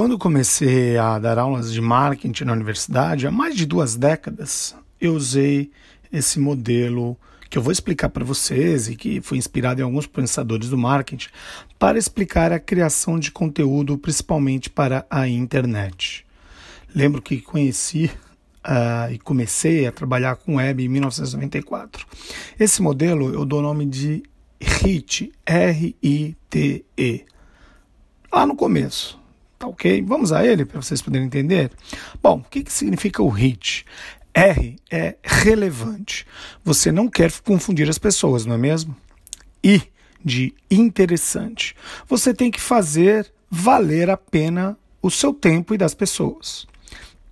Quando 0.00 0.16
comecei 0.16 0.96
a 0.96 1.18
dar 1.18 1.38
aulas 1.38 1.70
de 1.70 1.78
marketing 1.78 2.44
na 2.44 2.54
universidade, 2.54 3.26
há 3.26 3.30
mais 3.30 3.54
de 3.54 3.66
duas 3.66 3.96
décadas, 3.96 4.74
eu 4.98 5.12
usei 5.12 5.70
esse 6.10 6.40
modelo 6.40 7.18
que 7.50 7.58
eu 7.58 7.62
vou 7.62 7.70
explicar 7.70 8.08
para 8.08 8.24
vocês 8.24 8.88
e 8.88 8.96
que 8.96 9.20
foi 9.20 9.36
inspirado 9.36 9.78
em 9.78 9.84
alguns 9.84 10.06
pensadores 10.06 10.70
do 10.70 10.78
marketing 10.78 11.28
para 11.78 11.98
explicar 11.98 12.50
a 12.50 12.58
criação 12.58 13.18
de 13.18 13.30
conteúdo, 13.30 13.98
principalmente 13.98 14.70
para 14.70 15.04
a 15.10 15.28
internet. 15.28 16.24
Lembro 16.94 17.20
que 17.20 17.38
conheci 17.42 18.10
uh, 18.66 19.12
e 19.12 19.18
comecei 19.18 19.86
a 19.86 19.92
trabalhar 19.92 20.36
com 20.36 20.56
web 20.56 20.82
em 20.82 20.88
1994. 20.88 22.06
Esse 22.58 22.80
modelo 22.80 23.34
eu 23.34 23.44
dou 23.44 23.58
o 23.58 23.62
nome 23.62 23.84
de 23.84 24.22
RIT, 24.58 25.30
R-I-T-E. 25.44 27.26
Lá 28.32 28.46
no 28.46 28.56
começo, 28.56 29.19
Tá 29.60 29.66
ok? 29.66 30.00
Vamos 30.00 30.32
a 30.32 30.42
ele 30.42 30.64
para 30.64 30.80
vocês 30.80 31.02
poderem 31.02 31.26
entender? 31.26 31.70
Bom, 32.22 32.38
o 32.38 32.42
que, 32.42 32.64
que 32.64 32.72
significa 32.72 33.22
o 33.22 33.28
HIT? 33.28 33.84
R 34.32 34.76
é 34.90 35.16
relevante. 35.22 36.26
Você 36.64 36.90
não 36.90 37.10
quer 37.10 37.30
confundir 37.42 37.86
as 37.86 37.98
pessoas, 37.98 38.46
não 38.46 38.54
é 38.54 38.58
mesmo? 38.58 38.96
I 39.62 39.82
de 40.24 40.54
interessante. 40.70 41.76
Você 42.08 42.32
tem 42.32 42.50
que 42.50 42.58
fazer 42.58 43.30
valer 43.50 44.08
a 44.08 44.16
pena 44.16 44.78
o 45.02 45.10
seu 45.10 45.34
tempo 45.34 45.74
e 45.74 45.78
das 45.78 45.92
pessoas. 45.92 46.66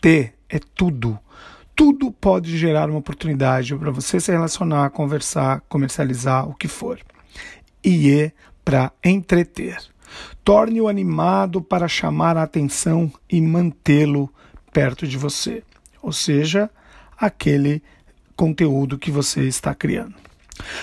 T 0.00 0.32
é 0.48 0.60
tudo. 0.76 1.18
Tudo 1.74 2.12
pode 2.12 2.56
gerar 2.56 2.88
uma 2.88 3.00
oportunidade 3.00 3.74
para 3.74 3.90
você 3.90 4.20
se 4.20 4.30
relacionar, 4.30 4.90
conversar, 4.90 5.60
comercializar, 5.68 6.48
o 6.48 6.54
que 6.54 6.68
for. 6.68 7.00
E 7.82 8.08
E 8.08 8.32
para 8.64 8.92
entreter. 9.02 9.92
Torne-o 10.44 10.88
animado 10.88 11.60
para 11.62 11.88
chamar 11.88 12.36
a 12.36 12.42
atenção 12.42 13.12
e 13.30 13.40
mantê-lo 13.40 14.32
perto 14.72 15.06
de 15.06 15.16
você, 15.16 15.62
ou 16.02 16.12
seja, 16.12 16.70
aquele 17.16 17.82
conteúdo 18.34 18.98
que 18.98 19.10
você 19.10 19.42
está 19.42 19.74
criando. 19.74 20.14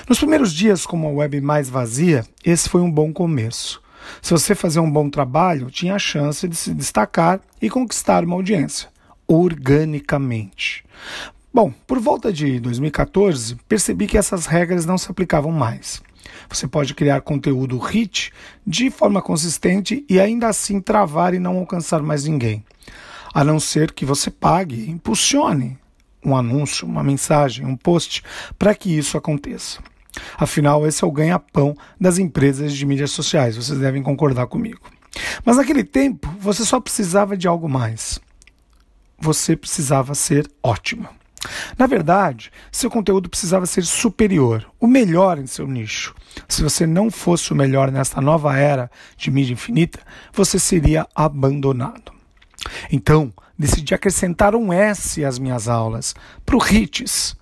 Nos 0.08 0.20
primeiros 0.20 0.54
dias, 0.54 0.86
com 0.86 0.98
uma 0.98 1.10
web 1.10 1.42
mais 1.42 1.70
vazia, 1.70 2.26
esse 2.44 2.70
foi 2.70 2.82
um 2.82 2.92
bom 2.92 3.12
começo. 3.12 3.82
Se 4.22 4.32
você 4.32 4.56
fazer 4.56 4.80
um 4.80 4.90
bom 4.90 5.10
trabalho, 5.10 5.70
tinha 5.70 5.96
a 5.96 6.00
chance 6.00 6.48
de 6.48 6.56
se 6.56 6.74
destacar 6.74 7.40
e 7.62 7.70
conquistar 7.70 8.24
uma 8.24 8.36
audiência, 8.36 8.90
organicamente. 9.28 10.86
Bom, 11.54 11.74
por 11.88 12.00
volta 12.00 12.32
de 12.32 12.60
2014, 12.60 13.56
percebi 13.68 14.08
que 14.08 14.18
essas 14.18 14.46
regras 14.46 14.86
não 14.86 14.98
se 14.98 15.10
aplicavam 15.10 15.52
mais. 15.52 16.02
Você 16.48 16.68
pode 16.68 16.94
criar 16.94 17.22
conteúdo 17.22 17.78
hit 17.78 18.32
de 18.66 18.90
forma 18.90 19.22
consistente 19.22 20.06
e 20.10 20.20
ainda 20.20 20.48
assim 20.48 20.80
travar 20.80 21.34
e 21.34 21.40
não 21.40 21.58
alcançar 21.58 22.02
mais 22.02 22.26
ninguém. 22.26 22.64
A 23.34 23.44
não 23.44 23.60
ser 23.60 23.92
que 23.92 24.06
você 24.06 24.30
pague, 24.32 24.90
impulsione 24.90 25.78
um 26.24 26.36
anúncio, 26.36 26.88
uma 26.88 27.04
mensagem, 27.04 27.66
um 27.66 27.76
post 27.76 28.24
para 28.58 28.76
que 28.76 28.96
isso 28.96 29.18
aconteça. 29.18 29.82
Afinal, 30.38 30.86
esse 30.88 31.04
é 31.04 31.08
o 31.08 31.12
ganha-pão 31.12 31.76
das 32.00 32.18
empresas 32.18 32.74
de 32.74 32.86
mídias 32.86 33.12
sociais, 33.12 33.56
vocês 33.56 33.80
devem 33.80 34.02
concordar 34.02 34.48
comigo. 34.48 34.82
Mas 35.46 35.58
naquele 35.58 35.84
tempo, 35.84 36.34
você 36.40 36.66
só 36.66 36.80
precisava 36.80 37.38
de 37.38 37.48
algo 37.48 37.70
mais. 37.70 38.20
Você 39.20 39.56
precisava 39.56 40.16
ser 40.16 40.50
ótimo. 40.64 41.08
Na 41.78 41.88
verdade, 41.88 42.52
seu 42.72 42.90
conteúdo 42.90 43.30
precisava 43.30 43.66
ser 43.66 43.84
superior, 43.84 44.70
o 44.80 44.88
melhor 44.88 45.38
em 45.38 45.48
seu 45.48 45.68
nicho. 45.68 46.16
Se 46.48 46.64
você 46.64 46.86
não 46.86 47.10
fosse 47.10 47.52
o 47.52 47.56
melhor 47.56 47.92
nesta 47.92 48.22
nova 48.22 48.58
era 48.58 48.90
de 49.18 49.32
mídia 49.32 49.54
infinita, 49.54 50.00
você 50.34 50.60
seria 50.60 51.08
abandonado. 51.14 52.12
Então, 52.92 53.34
decidi 53.58 53.94
acrescentar 53.94 54.56
um 54.56 54.72
S 54.72 55.24
às 55.24 55.38
minhas 55.38 55.68
aulas, 55.68 56.16
para 56.46 56.56
o 56.56 56.60
HITS, 56.60 57.36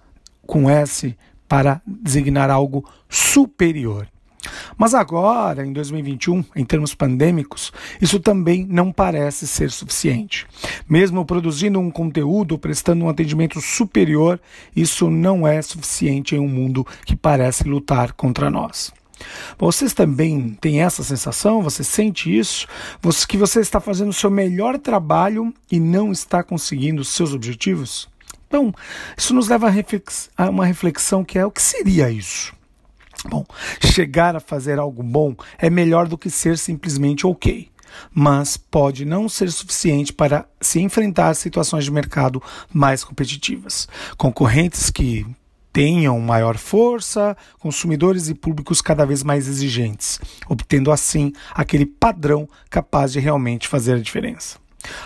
com 0.45 0.69
S 0.69 1.15
para 1.47 1.81
designar 1.85 2.49
algo 2.49 2.88
superior. 3.09 4.07
Mas 4.78 4.94
agora, 4.94 5.66
em 5.66 5.74
2021, 5.74 6.44
em 6.56 6.66
termos 6.66 6.94
pandêmicos, 6.94 7.72
isso 8.02 8.19
também 8.19 8.66
não 8.69 8.91
parece 8.91 9.47
ser 9.47 9.72
suficiente. 9.72 10.46
Mesmo 10.90 11.25
produzindo 11.25 11.80
um 11.80 11.91
conteúdo, 11.91 12.57
prestando 12.57 13.06
um 13.06 13.09
atendimento 13.09 13.59
superior, 13.62 14.40
isso 14.75 15.09
não 15.09 15.47
é 15.47 15.62
suficiente 15.62 16.36
em 16.36 16.40
um 16.40 16.47
mundo 16.47 16.86
que 17.06 17.16
parece 17.16 17.68
lutar 17.68 18.13
contra 18.13 18.50
nós. 18.50 18.94
Vocês 19.57 19.94
também 19.94 20.56
têm 20.62 20.81
essa 20.81 21.03
sensação? 21.03 21.62
Você 21.62 21.84
sente 21.84 22.36
isso? 22.36 22.68
Você, 23.02 23.25
que 23.25 23.38
você 23.38 23.59
está 23.59 23.80
fazendo 23.80 24.09
o 24.09 24.13
seu 24.13 24.30
melhor 24.30 24.78
trabalho 24.78 25.53
e 25.72 25.80
não 25.80 26.12
está 26.12 26.44
conseguindo 26.44 27.02
os 27.02 27.09
seus 27.09 27.34
objetivos? 27.34 28.07
Então, 28.47 28.74
isso 29.18 29.34
nos 29.34 29.50
leva 29.50 29.68
a 30.38 30.50
uma 30.50 30.66
reflexão 30.66 31.24
que 31.24 31.38
é 31.38 31.46
o 31.46 31.52
que 31.52 31.62
seria 31.62 32.09
isso? 32.09 32.56
Bom, 33.25 33.45
chegar 33.81 34.35
a 34.35 34.39
fazer 34.39 34.79
algo 34.79 35.01
bom 35.01 35.35
é 35.57 35.69
melhor 35.69 36.07
do 36.07 36.17
que 36.17 36.29
ser 36.29 36.57
simplesmente 36.57 37.25
ok, 37.25 37.69
mas 38.13 38.57
pode 38.57 39.05
não 39.05 39.28
ser 39.28 39.51
suficiente 39.51 40.13
para 40.13 40.45
se 40.61 40.79
enfrentar 40.79 41.33
situações 41.33 41.83
de 41.83 41.91
mercado 41.91 42.41
mais 42.72 43.03
competitivas. 43.03 43.88
Concorrentes 44.17 44.89
que 44.89 45.25
tenham 45.73 46.19
maior 46.19 46.57
força, 46.57 47.38
consumidores 47.59 48.29
e 48.29 48.33
públicos 48.33 48.81
cada 48.81 49.06
vez 49.06 49.23
mais 49.23 49.47
exigentes, 49.47 50.19
obtendo 50.50 50.91
assim 50.91 51.31
aquele 51.53 51.85
padrão 51.85 52.47
capaz 52.69 53.13
de 53.13 53.19
realmente 53.19 53.67
fazer 53.67 53.94
a 53.94 54.01
diferença. 54.01 54.57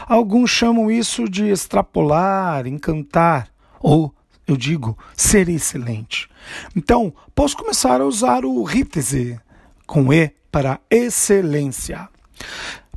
Alguns 0.08 0.50
chamam 0.50 0.92
isso 0.92 1.28
de 1.28 1.46
extrapolar, 1.48 2.68
encantar 2.68 3.50
ou 3.82 4.14
eu 4.52 4.58
digo 4.58 4.98
ser 5.16 5.48
excelente. 5.50 6.28
Então, 6.76 7.14
posso 7.34 7.56
começar 7.56 8.02
a 8.02 8.06
usar 8.06 8.44
o 8.44 8.64
RITESE 8.64 9.40
com 9.88 10.12
E 10.12 10.32
para 10.52 10.80
excelência. 10.90 12.10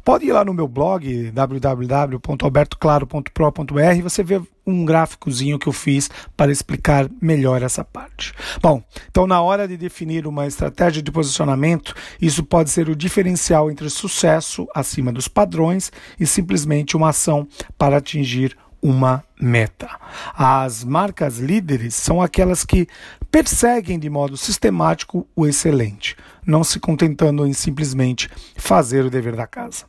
Pode 0.04 0.26
ir 0.26 0.32
lá 0.32 0.44
no 0.44 0.53
meu 0.53 0.69
blog 0.69 1.31
www.albertoclaro.pro.br 1.31 3.97
e 3.97 4.03
você 4.03 4.22
vê 4.22 4.38
um 4.66 4.84
gráficozinho 4.84 5.59
que 5.59 5.66
eu 5.66 5.72
fiz 5.72 6.10
para 6.37 6.53
explicar 6.53 7.09
melhor 7.22 7.62
essa 7.62 7.82
parte. 7.82 8.34
Bom, 8.60 8.82
então 9.10 9.26
na 9.26 9.41
hora 9.41 9.66
de 9.66 9.78
definir 9.78 10.26
uma 10.26 10.47
estratégia 10.47 11.03
de 11.03 11.10
posicionamento, 11.10 11.94
isso 12.21 12.44
pode 12.44 12.69
ser 12.69 12.91
o 12.91 12.97
diferencial 12.97 13.71
entre 13.71 13.88
sucesso 13.88 14.69
acima 14.75 15.10
dos 15.10 15.26
padrões 15.26 15.91
e 16.21 16.26
simplesmente 16.26 16.98
uma 16.98 17.09
ação 17.09 17.48
para 17.78 17.97
atingir 17.97 18.54
uma 18.84 19.25
meta. 19.41 19.89
As 20.34 20.84
marcas 20.84 21.39
líderes 21.39 21.95
são 21.95 22.21
aquelas 22.21 22.66
que 22.66 22.86
perseguem 23.31 23.98
de 23.98 24.10
modo 24.10 24.36
sistemático 24.36 25.27
o 25.34 25.47
excelente, 25.47 26.15
não 26.47 26.63
se 26.63 26.78
contentando 26.78 27.47
em 27.47 27.54
simplesmente 27.54 28.31
fazer 28.57 29.07
o 29.07 29.10
dever 29.10 29.34
da 29.34 29.47
casa. 29.47 29.86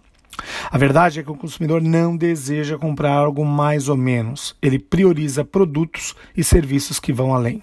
A 0.71 0.77
verdade 0.77 1.19
é 1.19 1.23
que 1.23 1.31
o 1.31 1.35
consumidor 1.35 1.81
não 1.81 2.15
deseja 2.15 2.77
comprar 2.77 3.13
algo 3.13 3.45
mais 3.45 3.89
ou 3.89 3.97
menos, 3.97 4.55
ele 4.61 4.79
prioriza 4.79 5.43
produtos 5.43 6.15
e 6.35 6.41
serviços 6.41 6.97
que 6.97 7.11
vão 7.11 7.35
além. 7.35 7.61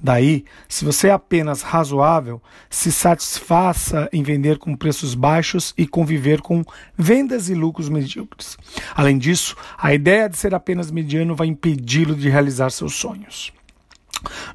Daí, 0.00 0.44
se 0.68 0.84
você 0.84 1.08
é 1.08 1.12
apenas 1.12 1.62
razoável, 1.62 2.42
se 2.70 2.92
satisfaça 2.92 4.08
em 4.12 4.22
vender 4.22 4.58
com 4.58 4.76
preços 4.76 5.14
baixos 5.14 5.74
e 5.76 5.86
conviver 5.86 6.40
com 6.40 6.64
vendas 6.96 7.48
e 7.48 7.54
lucros 7.54 7.88
medíocres. 7.88 8.56
Além 8.94 9.18
disso, 9.18 9.56
a 9.78 9.94
ideia 9.94 10.28
de 10.28 10.36
ser 10.36 10.54
apenas 10.54 10.90
mediano 10.90 11.34
vai 11.34 11.46
impedi-lo 11.46 12.14
de 12.14 12.28
realizar 12.28 12.70
seus 12.70 12.94
sonhos. 12.94 13.52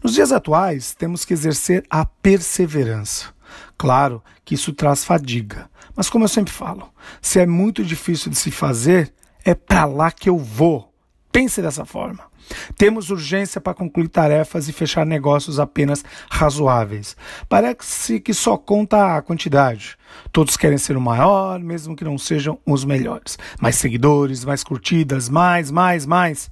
Nos 0.03 0.13
dias 0.13 0.31
atuais, 0.31 0.93
temos 0.93 1.23
que 1.23 1.33
exercer 1.33 1.83
a 1.89 2.05
perseverança. 2.05 3.27
Claro 3.77 4.23
que 4.43 4.55
isso 4.55 4.73
traz 4.73 5.03
fadiga, 5.03 5.69
mas 5.95 6.09
como 6.09 6.23
eu 6.23 6.29
sempre 6.29 6.53
falo, 6.53 6.89
se 7.21 7.39
é 7.39 7.45
muito 7.45 7.83
difícil 7.83 8.31
de 8.31 8.37
se 8.37 8.51
fazer, 8.51 9.13
é 9.43 9.53
para 9.53 9.85
lá 9.85 10.11
que 10.11 10.29
eu 10.29 10.37
vou. 10.37 10.93
Pense 11.31 11.61
dessa 11.61 11.85
forma. 11.85 12.30
Temos 12.77 13.09
urgência 13.09 13.61
para 13.61 13.73
concluir 13.73 14.07
tarefas 14.07 14.67
e 14.67 14.73
fechar 14.73 15.05
negócios 15.05 15.59
apenas 15.59 16.03
razoáveis. 16.29 17.15
Parece 17.47 18.19
que 18.19 18.33
só 18.33 18.57
conta 18.57 19.15
a 19.17 19.21
quantidade. 19.21 19.97
Todos 20.31 20.57
querem 20.57 20.77
ser 20.77 20.97
o 20.97 21.01
maior, 21.01 21.59
mesmo 21.59 21.95
que 21.95 22.03
não 22.03 22.17
sejam 22.17 22.59
os 22.65 22.83
melhores. 22.83 23.37
Mais 23.59 23.75
seguidores, 23.75 24.43
mais 24.45 24.63
curtidas, 24.63 25.29
mais, 25.29 25.71
mais, 25.71 26.05
mais. 26.05 26.49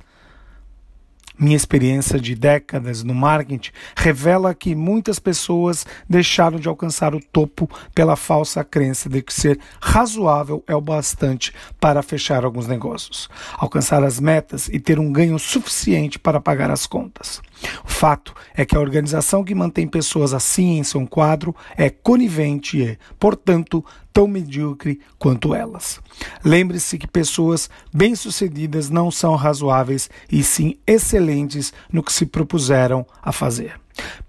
Minha 1.40 1.56
experiência 1.56 2.20
de 2.20 2.36
décadas 2.36 3.02
no 3.02 3.16
marketing 3.16 3.72
revela 3.96 4.54
que 4.54 4.76
muitas 4.76 5.20
pessoas 5.20 5.86
deixaram 6.08 6.60
de 6.60 6.68
alcançar 6.68 7.16
o 7.16 7.22
topo 7.22 7.70
pela 7.96 8.18
falsa 8.18 8.62
crença 8.62 9.08
de 9.08 9.22
que 9.22 9.34
ser 9.34 9.58
razoável 9.80 10.62
é 10.68 10.76
o 10.76 10.82
bastante 10.82 11.54
para 11.80 12.02
fechar 12.02 12.44
alguns 12.44 12.68
negócios, 12.68 13.30
alcançar 13.58 14.04
as 14.04 14.20
metas 14.20 14.68
e 14.68 14.82
ter 14.82 15.00
um 15.00 15.14
ganho 15.14 15.40
suficiente 15.40 16.20
para 16.20 16.42
pagar 16.42 16.70
as 16.70 16.86
contas. 16.86 17.42
O 17.86 17.90
fato 17.90 18.34
é 18.54 18.66
que 18.66 18.76
a 18.76 18.80
organização 18.80 19.42
que 19.42 19.56
mantém 19.56 19.88
pessoas 19.88 20.34
assim 20.34 20.80
em 20.80 20.84
seu 20.84 21.06
quadro 21.08 21.56
é 21.78 21.90
conivente 21.90 22.82
e, 22.82 22.98
portanto, 23.18 23.84
tão 24.14 24.28
medíocre 24.28 25.00
quanto 25.18 25.54
elas. 25.54 26.00
Lembre-se 26.44 26.98
que 26.98 27.08
pessoas 27.08 27.70
bem-sucedidas 27.94 28.90
não 28.90 29.10
são 29.12 29.36
razoáveis 29.36 30.10
e 30.32 30.44
sim 30.44 30.76
excelentes 30.86 31.74
no 31.92 32.04
que 32.04 32.14
se 32.14 32.26
propuseram 32.26 33.06
a 33.22 33.32
fazer. 33.32 33.80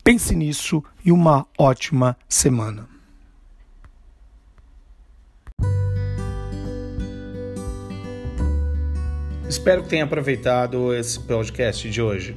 Pense 0.03 0.35
nisso 0.35 0.83
e 1.05 1.13
uma 1.13 1.47
ótima 1.59 2.17
semana. 2.29 2.89
Espero 9.49 9.83
que 9.83 9.89
tenha 9.89 10.05
aproveitado 10.05 10.95
esse 10.95 11.19
podcast 11.19 11.91
de 11.91 12.01
hoje. 12.01 12.37